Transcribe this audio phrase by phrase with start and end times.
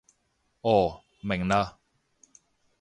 [0.61, 1.77] 哦，明嘞